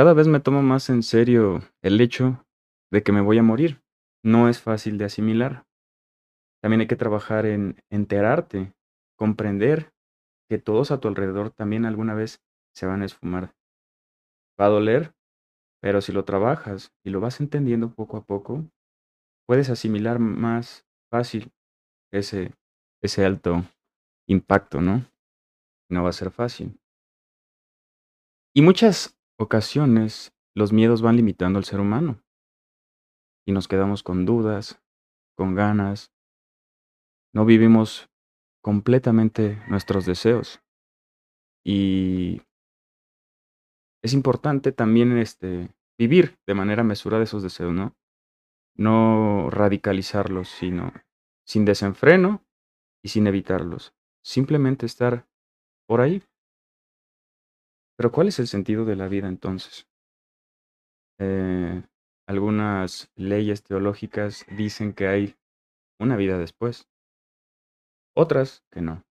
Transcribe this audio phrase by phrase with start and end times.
[0.00, 2.42] cada vez me tomo más en serio el hecho
[2.90, 3.82] de que me voy a morir.
[4.24, 5.66] No es fácil de asimilar.
[6.62, 8.72] También hay que trabajar en enterarte,
[9.18, 9.92] comprender
[10.48, 12.42] que todos a tu alrededor también alguna vez
[12.74, 13.54] se van a esfumar.
[14.58, 15.12] Va a doler,
[15.82, 18.64] pero si lo trabajas y lo vas entendiendo poco a poco,
[19.46, 21.52] puedes asimilar más fácil
[22.10, 22.54] ese,
[23.02, 23.64] ese alto
[24.26, 25.04] impacto, ¿no?
[25.90, 26.80] No va a ser fácil.
[28.54, 32.22] Y muchas ocasiones los miedos van limitando al ser humano
[33.46, 34.82] y nos quedamos con dudas,
[35.34, 36.12] con ganas,
[37.32, 38.10] no vivimos
[38.62, 40.60] completamente nuestros deseos.
[41.64, 42.42] Y
[44.02, 47.96] es importante también este, vivir de manera mesurada esos deseos, ¿no?
[48.76, 50.92] No radicalizarlos, sino
[51.46, 52.44] sin desenfreno
[53.02, 53.94] y sin evitarlos.
[54.22, 55.26] Simplemente estar
[55.86, 56.22] por ahí.
[58.00, 59.86] Pero ¿cuál es el sentido de la vida entonces?
[61.18, 61.82] Eh,
[62.26, 65.36] algunas leyes teológicas dicen que hay
[66.00, 66.88] una vida después,
[68.16, 69.04] otras que no.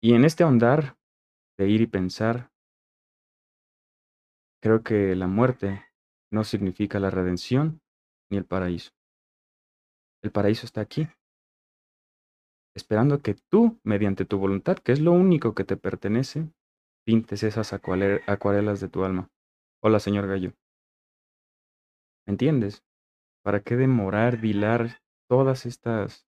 [0.00, 0.96] Y en este ahondar
[1.58, 2.52] de ir y pensar,
[4.62, 5.84] creo que la muerte
[6.30, 7.80] no significa la redención
[8.30, 8.92] ni el paraíso.
[10.22, 11.08] El paraíso está aquí,
[12.76, 16.48] esperando que tú, mediante tu voluntad, que es lo único que te pertenece,
[17.06, 19.30] pintes esas acuarelas de tu alma.
[19.80, 20.52] Hola, señor Gallo.
[22.26, 22.84] ¿Me entiendes?
[23.44, 26.26] ¿Para qué demorar, dilar todas estas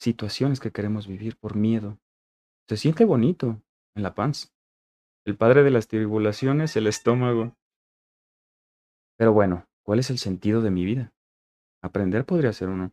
[0.00, 1.98] situaciones que queremos vivir por miedo?
[2.66, 3.62] Se siente bonito
[3.94, 4.48] en la panza.
[5.26, 7.54] El padre de las tribulaciones, el estómago.
[9.18, 11.12] Pero bueno, ¿cuál es el sentido de mi vida?
[11.82, 12.92] Aprender podría ser uno.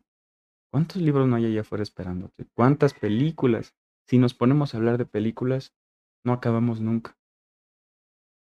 [0.70, 2.46] ¿Cuántos libros no hay allá afuera esperándote?
[2.54, 3.74] ¿Cuántas películas?
[4.06, 5.72] Si nos ponemos a hablar de películas,
[6.24, 7.16] no acabamos nunca.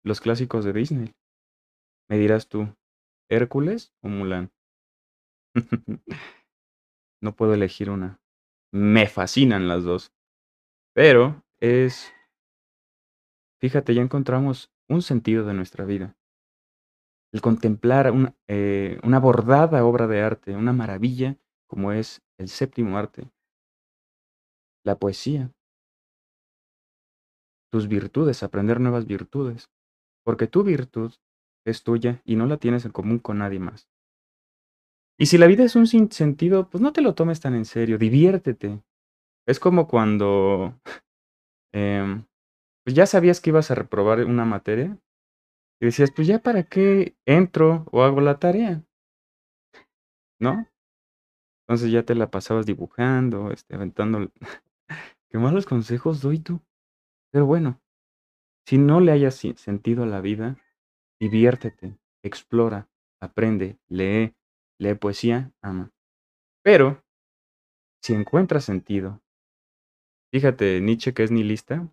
[0.05, 1.15] Los clásicos de Disney.
[2.09, 2.69] Me dirás tú,
[3.31, 4.53] ¿Hércules o Mulan?
[7.23, 8.21] no puedo elegir una.
[8.73, 10.13] Me fascinan las dos.
[10.95, 12.13] Pero es...
[13.61, 16.17] Fíjate, ya encontramos un sentido de nuestra vida.
[17.33, 21.37] El contemplar una, eh, bordada obra de arte, una maravilla
[21.67, 23.29] como es el séptimo arte,
[24.85, 25.51] la poesía,
[27.75, 29.69] tus virtudes, aprender nuevas virtudes,
[30.25, 31.13] porque tu virtud
[31.67, 33.91] es tuya y no la tienes en común con nadie más.
[35.19, 37.99] Y si la vida es un sinsentido, pues no te lo tomes tan en serio,
[37.99, 38.81] diviértete.
[39.45, 40.81] Es como cuando
[41.75, 42.27] em,
[42.85, 44.97] pues ya sabías que ibas a reprobar una materia
[45.81, 48.85] y decías, pues ya para qué entro o hago la tarea,
[50.39, 50.69] ¿no?
[51.67, 54.31] Entonces ya te la pasabas dibujando, este, aventando.
[55.29, 56.61] Qué malos consejos doy tú.
[57.35, 57.83] Pero bueno,
[58.65, 60.57] si no le hayas sentido a la vida,
[61.21, 62.89] diviértete, explora,
[63.21, 64.37] aprende, lee,
[64.79, 65.91] lee poesía, ama.
[66.63, 67.05] Pero,
[68.05, 69.21] si encuentras sentido,
[70.33, 71.93] fíjate, Nietzsche que es nihilista.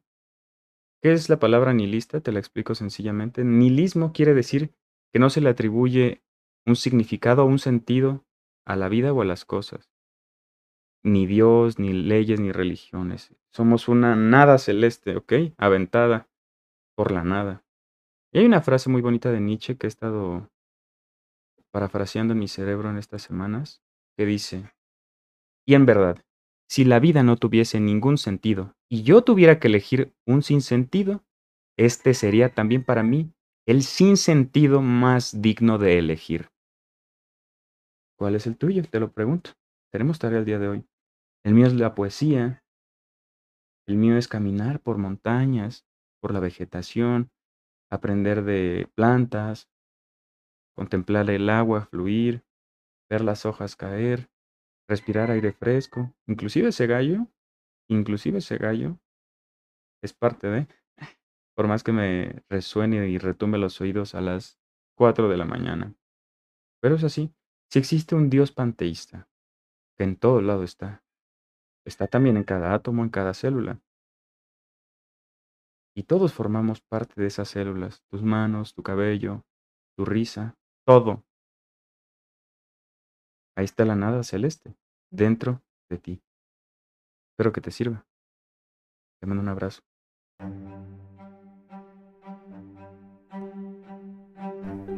[1.01, 2.21] ¿Qué es la palabra nihilista?
[2.21, 3.43] Te la explico sencillamente.
[3.43, 4.75] Nihilismo quiere decir
[5.11, 6.21] que no se le atribuye
[6.67, 8.27] un significado o un sentido
[8.67, 9.90] a la vida o a las cosas.
[11.03, 13.35] Ni Dios, ni leyes, ni religiones.
[13.51, 15.33] Somos una nada celeste, ¿ok?
[15.57, 16.29] Aventada
[16.95, 17.63] por la nada.
[18.31, 20.49] Y hay una frase muy bonita de Nietzsche que he estado
[21.71, 23.81] parafraseando en mi cerebro en estas semanas,
[24.17, 24.71] que dice,
[25.65, 26.23] y en verdad,
[26.69, 31.23] si la vida no tuviese ningún sentido y yo tuviera que elegir un sinsentido,
[31.77, 33.33] este sería también para mí
[33.65, 36.49] el sinsentido más digno de elegir.
[38.17, 38.83] ¿Cuál es el tuyo?
[38.83, 39.51] Te lo pregunto.
[39.91, 40.87] Tenemos tarea el día de hoy.
[41.43, 42.63] El mío es la poesía.
[43.87, 45.85] El mío es caminar por montañas,
[46.21, 47.31] por la vegetación,
[47.91, 49.69] aprender de plantas,
[50.75, 52.45] contemplar el agua fluir,
[53.09, 54.29] ver las hojas caer,
[54.87, 57.27] respirar aire fresco, inclusive ese gallo,
[57.89, 58.97] inclusive ese gallo
[60.01, 60.67] es parte de,
[61.55, 64.59] por más que me resuene y retumbe los oídos a las
[64.97, 65.95] 4 de la mañana.
[66.81, 67.33] Pero es así,
[67.69, 69.29] si existe un Dios panteísta,
[69.97, 71.03] que en todo lado está,
[71.85, 73.81] está también en cada átomo, en cada célula.
[75.95, 79.43] Y todos formamos parte de esas células, tus manos, tu cabello,
[79.97, 81.23] tu risa, todo.
[83.57, 84.75] Ahí está la nada celeste,
[85.11, 86.23] dentro de ti.
[87.33, 88.05] Espero que te sirva.
[89.19, 89.81] Te mando un abrazo.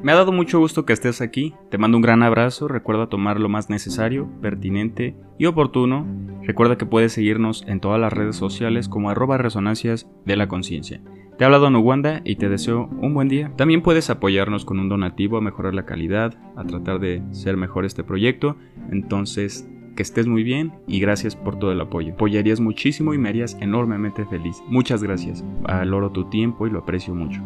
[0.03, 3.39] Me ha dado mucho gusto que estés aquí, te mando un gran abrazo, recuerda tomar
[3.39, 6.05] lo más necesario, pertinente y oportuno,
[6.41, 11.01] recuerda que puedes seguirnos en todas las redes sociales como arroba resonancias de la conciencia.
[11.38, 13.53] Te ha hablado Wanda y te deseo un buen día.
[13.55, 17.85] También puedes apoyarnos con un donativo a mejorar la calidad, a tratar de ser mejor
[17.85, 18.57] este proyecto.
[18.91, 22.13] Entonces, que estés muy bien y gracias por todo el apoyo.
[22.13, 24.61] Apoyarías muchísimo y me harías enormemente feliz.
[24.67, 25.44] Muchas gracias.
[25.61, 27.41] Valoro tu tiempo y lo aprecio mucho.